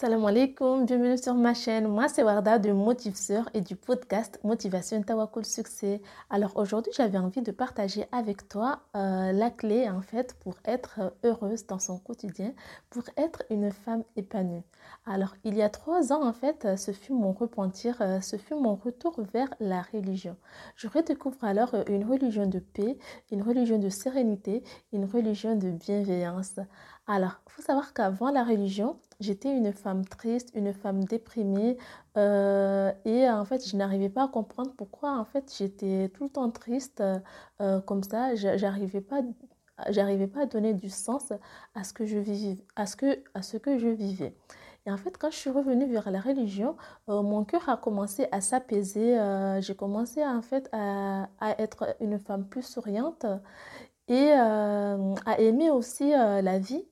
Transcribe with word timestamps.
Salam 0.00 0.24
alaikum, 0.24 0.86
bienvenue 0.86 1.18
sur 1.18 1.34
ma 1.34 1.52
chaîne. 1.52 1.86
Moi, 1.86 2.08
c'est 2.08 2.22
Warda 2.22 2.58
de 2.58 2.72
Motivseur 2.72 3.50
et 3.52 3.60
du 3.60 3.76
podcast 3.76 4.40
Motivation 4.42 5.02
Tawakul 5.02 5.44
Succès. 5.44 6.00
Alors 6.30 6.56
aujourd'hui, 6.56 6.90
j'avais 6.96 7.18
envie 7.18 7.42
de 7.42 7.50
partager 7.50 8.06
avec 8.10 8.48
toi 8.48 8.80
euh, 8.96 9.30
la 9.32 9.50
clé 9.50 9.90
en 9.90 10.00
fait 10.00 10.32
pour 10.40 10.54
être 10.64 11.12
heureuse 11.22 11.66
dans 11.66 11.78
son 11.78 11.98
quotidien, 11.98 12.54
pour 12.88 13.02
être 13.18 13.42
une 13.50 13.70
femme 13.70 14.02
épanouie. 14.16 14.62
Alors, 15.04 15.34
il 15.44 15.54
y 15.54 15.60
a 15.60 15.68
trois 15.68 16.14
ans 16.14 16.26
en 16.26 16.32
fait, 16.32 16.78
ce 16.78 16.92
fut 16.92 17.12
mon 17.12 17.32
repentir, 17.32 18.00
euh, 18.00 18.22
ce 18.22 18.36
fut 18.36 18.54
mon 18.54 18.76
retour 18.76 19.20
vers 19.34 19.52
la 19.60 19.82
religion. 19.92 20.34
Je 20.76 20.88
redécouvre 20.88 21.44
alors 21.44 21.74
une 21.88 22.06
religion 22.06 22.46
de 22.46 22.58
paix, 22.58 22.96
une 23.30 23.42
religion 23.42 23.76
de 23.76 23.90
sérénité, 23.90 24.64
une 24.94 25.04
religion 25.04 25.56
de 25.56 25.70
bienveillance. 25.70 26.58
Alors, 27.12 27.40
il 27.48 27.52
faut 27.54 27.62
savoir 27.62 27.92
qu'avant 27.92 28.30
la 28.30 28.44
religion, 28.44 28.96
j'étais 29.18 29.50
une 29.50 29.72
femme 29.72 30.04
triste, 30.04 30.52
une 30.54 30.72
femme 30.72 31.02
déprimée 31.02 31.76
euh, 32.16 32.92
et 33.04 33.28
en 33.28 33.44
fait, 33.44 33.68
je 33.68 33.76
n'arrivais 33.76 34.08
pas 34.08 34.26
à 34.26 34.28
comprendre 34.28 34.72
pourquoi 34.76 35.18
en 35.18 35.24
fait 35.24 35.52
j'étais 35.58 36.08
tout 36.14 36.22
le 36.22 36.30
temps 36.30 36.48
triste 36.52 37.02
euh, 37.60 37.80
comme 37.80 38.04
ça. 38.04 38.36
J'arrivais 38.36 39.00
pas, 39.00 39.22
j'arrivais 39.88 40.28
pas 40.28 40.42
à 40.42 40.46
donner 40.46 40.72
du 40.72 40.88
sens 40.88 41.32
à 41.74 41.82
ce 41.82 41.92
que 41.92 42.06
je 42.06 42.16
vivais, 42.16 42.58
à 42.76 42.86
ce 42.86 42.94
que, 42.94 43.18
à 43.34 43.42
ce 43.42 43.56
que 43.56 43.76
je 43.76 43.88
vivais. 43.88 44.36
Et 44.86 44.92
en 44.92 44.96
fait, 44.96 45.18
quand 45.18 45.32
je 45.32 45.36
suis 45.36 45.50
revenue 45.50 45.86
vers 45.86 46.12
la 46.12 46.20
religion, 46.20 46.76
euh, 47.08 47.22
mon 47.22 47.44
cœur 47.44 47.68
a 47.68 47.76
commencé 47.76 48.28
à 48.30 48.40
s'apaiser. 48.40 49.18
J'ai 49.62 49.74
commencé 49.74 50.24
en 50.24 50.42
fait 50.42 50.68
à, 50.70 51.24
à, 51.40 51.60
être 51.60 51.96
une 51.98 52.20
femme 52.20 52.46
plus 52.46 52.62
souriante 52.62 53.26
et 54.06 54.30
à 54.30 55.40
aimer 55.40 55.70
aussi 55.70 56.10
la 56.10 56.58
vie 56.60 56.84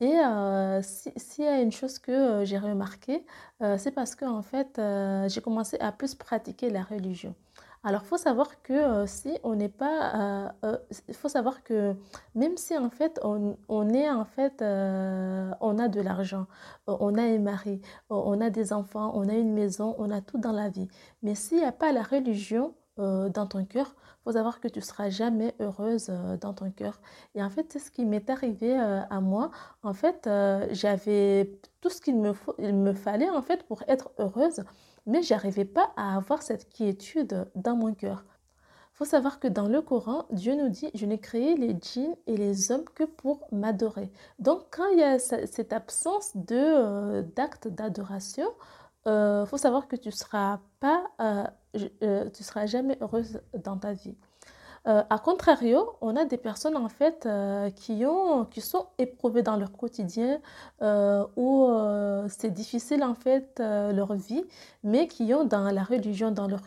et 0.00 0.18
euh, 0.18 0.80
s'il 0.82 1.44
y 1.44 1.48
a 1.48 1.60
une 1.60 1.72
chose 1.72 1.98
que 1.98 2.10
euh, 2.10 2.44
j'ai 2.46 2.58
remarqué, 2.58 3.22
euh, 3.62 3.76
c'est 3.76 3.90
parce 3.90 4.14
que 4.14 4.24
en 4.24 4.42
fait, 4.42 4.80
j'ai 5.28 5.40
commencé 5.42 5.78
à 5.78 5.92
plus 5.92 6.14
pratiquer 6.14 6.70
la 6.70 6.82
religion. 6.82 7.34
Alors, 7.82 8.04
faut 8.04 8.18
savoir 8.18 8.62
que 8.62 9.06
si 9.06 9.38
on 9.42 9.54
n'est 9.54 9.70
pas, 9.70 10.52
faut 11.14 11.30
savoir 11.30 11.62
que 11.62 11.96
même 12.34 12.58
si 12.58 12.76
en 12.76 12.90
fait 12.90 13.18
on, 13.22 13.56
on 13.68 13.88
est 13.94 14.10
en 14.10 14.26
fait, 14.26 14.62
on 14.62 15.78
a 15.78 15.88
de 15.88 16.00
l'argent, 16.02 16.46
on 16.86 17.16
a 17.16 17.22
un 17.22 17.38
mari, 17.38 17.80
on 18.10 18.38
a 18.42 18.50
des 18.50 18.74
enfants, 18.74 19.12
on 19.14 19.28
a 19.30 19.34
une 19.34 19.54
maison, 19.54 19.94
on 19.98 20.10
a 20.10 20.20
tout 20.20 20.36
dans 20.38 20.52
la 20.52 20.68
vie. 20.68 20.88
Mais 21.22 21.34
s'il 21.34 21.58
n'y 21.58 21.64
a 21.64 21.72
pas 21.72 21.90
la 21.92 22.02
religion, 22.02 22.74
dans 23.28 23.46
ton 23.46 23.64
cœur, 23.64 23.94
faut 24.24 24.32
savoir 24.32 24.60
que 24.60 24.68
tu 24.68 24.80
seras 24.80 25.08
jamais 25.08 25.54
heureuse 25.60 26.08
euh, 26.10 26.36
dans 26.36 26.52
ton 26.52 26.70
cœur. 26.70 27.00
Et 27.34 27.42
en 27.42 27.50
fait, 27.50 27.66
c'est 27.72 27.78
ce 27.78 27.90
qui 27.90 28.04
m'est 28.04 28.28
arrivé 28.28 28.78
euh, 28.78 29.00
à 29.08 29.20
moi. 29.20 29.50
En 29.82 29.94
fait, 29.94 30.28
j'avais 30.72 31.58
tout 31.80 31.90
ce 31.90 32.00
qu'il 32.00 32.18
me, 32.18 32.32
faut, 32.32 32.54
il 32.58 32.74
me 32.74 32.92
fallait 32.92 33.30
en 33.30 33.42
fait 33.42 33.62
pour 33.64 33.82
être 33.88 34.10
heureuse, 34.18 34.62
mais 35.06 35.22
j'arrivais 35.22 35.64
pas 35.64 35.92
à 35.96 36.16
avoir 36.16 36.42
cette 36.42 36.68
quiétude 36.68 37.46
dans 37.54 37.76
mon 37.76 37.94
cœur. 37.94 38.24
Faut 38.92 39.06
savoir 39.06 39.40
que 39.40 39.48
dans 39.48 39.66
le 39.66 39.80
Coran, 39.80 40.26
Dieu 40.30 40.54
nous 40.54 40.68
dit 40.68 40.90
Je 40.94 41.06
n'ai 41.06 41.18
créé 41.18 41.56
les 41.56 41.74
djinns 41.80 42.16
et 42.26 42.36
les 42.36 42.70
hommes 42.70 42.84
que 42.94 43.04
pour 43.04 43.46
m'adorer. 43.50 44.12
Donc, 44.38 44.64
quand 44.70 44.86
il 44.92 44.98
y 44.98 45.02
a 45.02 45.18
cette 45.18 45.72
absence 45.72 46.36
d'acte 46.36 47.68
d'adoration, 47.68 48.48
euh, 49.06 49.46
faut 49.46 49.56
savoir 49.56 49.88
que 49.88 49.96
tu 49.96 50.10
seras 50.10 50.60
pas, 50.78 51.04
euh, 51.20 51.44
euh, 52.02 52.28
seras 52.34 52.66
jamais 52.66 52.98
heureuse 53.00 53.40
dans 53.64 53.76
ta 53.78 53.92
vie. 53.92 54.16
a 54.86 55.18
contrario, 55.18 55.90
on 56.00 56.16
a 56.16 56.24
des 56.24 56.38
personnes 56.38 56.76
en 56.76 56.88
fait 56.88 57.28
qui 57.76 58.06
ont, 58.06 58.46
qui 58.46 58.62
sont 58.62 58.86
éprouvées 58.98 59.42
dans 59.42 59.56
leur 59.56 59.72
quotidien 59.72 60.40
où 61.36 61.68
c'est 62.28 62.50
difficile 62.50 63.02
en 63.04 63.14
fait 63.14 63.58
leur 63.58 64.14
vie, 64.14 64.42
mais 64.82 65.06
qui 65.06 65.34
ont 65.34 65.44
dans 65.44 65.70
la 65.70 65.82
religion 65.82 66.30
dans 66.30 66.48
leur, 66.48 66.62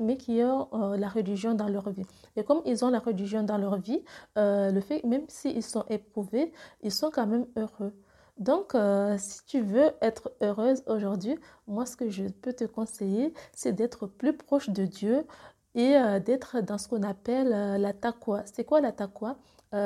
mais 0.00 0.16
qui 0.16 0.42
ont 0.42 0.68
la 1.04 1.08
religion 1.08 1.52
dans 1.54 1.68
leur 1.68 1.90
vie. 1.90 2.06
Et 2.36 2.42
comme 2.44 2.62
ils 2.64 2.84
ont 2.86 2.90
la 2.90 3.00
religion 3.00 3.42
dans 3.42 3.58
leur 3.58 3.76
vie, 3.76 4.02
le 4.36 4.80
fait 4.80 5.04
même 5.04 5.26
s'ils 5.28 5.62
sont 5.62 5.84
éprouvés, 5.90 6.52
ils 6.82 6.92
sont 6.92 7.10
quand 7.10 7.26
même 7.26 7.46
heureux. 7.56 7.92
Donc, 8.38 8.74
euh, 8.74 9.16
si 9.18 9.44
tu 9.46 9.60
veux 9.60 9.90
être 10.00 10.32
heureuse 10.40 10.82
aujourd'hui, 10.86 11.38
moi, 11.66 11.86
ce 11.86 11.96
que 11.96 12.08
je 12.08 12.24
peux 12.24 12.52
te 12.52 12.64
conseiller, 12.64 13.32
c'est 13.52 13.72
d'être 13.72 14.06
plus 14.06 14.36
proche 14.36 14.70
de 14.70 14.84
Dieu 14.84 15.26
et 15.74 15.96
euh, 15.96 16.18
d'être 16.18 16.60
dans 16.60 16.78
ce 16.78 16.88
qu'on 16.88 17.02
appelle 17.02 17.52
euh, 17.52 17.78
la 17.78 17.92
taqwa. 17.92 18.42
C'est 18.46 18.64
quoi 18.64 18.80
la 18.80 18.92
taqwa? 18.92 19.36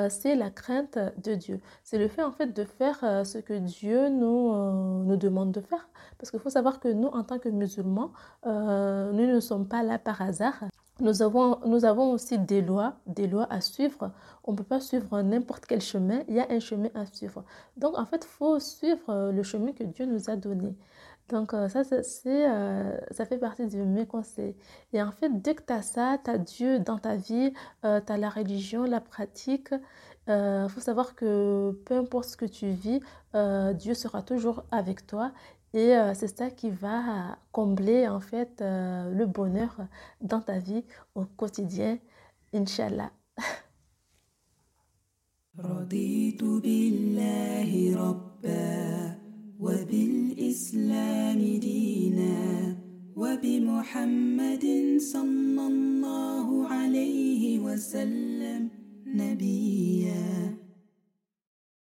C'est 0.08 0.34
la 0.34 0.50
crainte 0.50 0.98
de 0.98 1.36
Dieu. 1.36 1.60
C'est 1.84 1.96
le 1.98 2.08
fait, 2.08 2.24
en 2.24 2.32
fait, 2.32 2.48
de 2.48 2.64
faire 2.64 2.98
ce 3.24 3.38
que 3.38 3.56
Dieu 3.56 4.08
nous, 4.08 4.52
nous 5.04 5.16
demande 5.16 5.52
de 5.52 5.60
faire. 5.60 5.88
Parce 6.18 6.32
qu'il 6.32 6.40
faut 6.40 6.50
savoir 6.50 6.80
que 6.80 6.88
nous, 6.88 7.06
en 7.06 7.22
tant 7.22 7.38
que 7.38 7.48
musulmans, 7.48 8.10
nous 8.44 8.52
ne 9.32 9.38
sommes 9.38 9.68
pas 9.68 9.84
là 9.84 10.00
par 10.00 10.20
hasard. 10.20 10.64
Nous 10.98 11.20
avons, 11.20 11.58
nous 11.66 11.84
avons 11.84 12.12
aussi 12.12 12.38
des 12.38 12.62
lois, 12.62 12.94
des 13.06 13.26
lois 13.26 13.46
à 13.50 13.60
suivre. 13.60 14.12
On 14.44 14.52
ne 14.52 14.56
peut 14.56 14.64
pas 14.64 14.80
suivre 14.80 15.20
n'importe 15.20 15.66
quel 15.66 15.82
chemin, 15.82 16.22
il 16.26 16.36
y 16.36 16.40
a 16.40 16.46
un 16.50 16.58
chemin 16.58 16.88
à 16.94 17.04
suivre. 17.04 17.44
Donc 17.76 17.98
en 17.98 18.06
fait, 18.06 18.24
il 18.24 18.28
faut 18.28 18.58
suivre 18.60 19.10
euh, 19.10 19.30
le 19.30 19.42
chemin 19.42 19.72
que 19.72 19.84
Dieu 19.84 20.06
nous 20.06 20.30
a 20.30 20.36
donné. 20.36 20.74
Donc 21.28 21.52
euh, 21.52 21.68
ça, 21.68 21.84
c'est, 21.84 22.02
euh, 22.48 22.96
ça 23.10 23.26
fait 23.26 23.36
partie 23.36 23.66
de 23.66 23.82
mes 23.82 24.06
conseils. 24.06 24.56
Et 24.94 25.02
en 25.02 25.12
fait, 25.12 25.28
dès 25.42 25.54
que 25.54 25.62
tu 25.66 25.72
as 25.74 25.82
ça, 25.82 26.16
tu 26.24 26.30
as 26.30 26.38
Dieu 26.38 26.78
dans 26.78 26.98
ta 26.98 27.16
vie, 27.16 27.52
tu 27.82 27.88
as 28.12 28.16
la 28.16 28.30
religion, 28.30 28.84
la 28.84 29.00
pratique, 29.00 29.74
il 30.28 30.66
faut 30.70 30.80
savoir 30.80 31.14
que 31.14 31.78
peu 31.84 31.98
importe 31.98 32.30
ce 32.30 32.36
que 32.36 32.46
tu 32.46 32.68
vis, 32.68 33.00
Dieu 33.74 33.94
sera 33.94 34.22
toujours 34.22 34.64
avec 34.72 35.06
toi 35.06 35.32
et 35.73 35.95
euh, 35.95 36.13
c'est 36.13 36.35
ça 36.38 36.50
qui 36.50 36.69
va 36.69 37.38
combler 37.51 38.07
en 38.07 38.19
fait 38.19 38.62
euh, 38.62 39.12
le 39.13 39.25
bonheur 39.25 39.75
dans 40.19 40.41
ta 40.41 40.59
vie 40.59 40.84
au 41.16 41.25
quotidien, 41.25 41.97
Inch'Allah. 42.53 43.12
رضيت 45.59 46.44
بالله 46.44 47.95
ربا 47.95 49.17
وبالإسلام 49.59 51.39
دينا 51.59 52.75
وبمحمد 53.16 54.66
صلى 54.97 55.63
الله 55.67 56.67
عليه 56.67 57.59
وسلم 57.59 58.69
نبيا 59.06 60.56